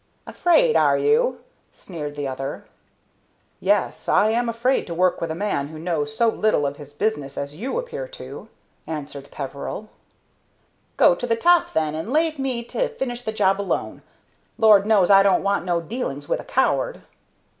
"Afraid, 0.25 0.75
are 0.75 0.97
you?" 0.97 1.41
sneered 1.71 2.15
the 2.15 2.27
other. 2.27 2.65
"Yes, 3.59 4.09
I 4.09 4.31
am 4.31 4.49
afraid 4.49 4.87
to 4.87 4.95
work 4.95 5.21
with 5.21 5.29
a 5.29 5.35
man 5.35 5.67
who 5.67 5.77
knows 5.77 6.17
so 6.17 6.27
little 6.27 6.65
of 6.65 6.77
his 6.77 6.91
business 6.91 7.37
as 7.37 7.55
you 7.55 7.77
appear 7.77 8.07
to," 8.07 8.49
answered 8.87 9.29
Peveril. 9.29 9.89
"Go 10.97 11.13
to 11.13 11.27
the 11.27 11.35
top 11.35 11.73
then, 11.73 11.93
and 11.93 12.11
lave 12.11 12.39
me 12.39 12.63
to 12.63 12.89
finish 12.89 13.21
the 13.21 13.31
job 13.31 13.61
alone. 13.61 14.01
Lord 14.57 14.87
knows, 14.87 15.11
I 15.11 15.21
don't 15.21 15.43
want 15.43 15.65
no 15.65 15.79
dealings 15.79 16.27
with 16.27 16.39
a 16.39 16.45
coward." 16.45 17.03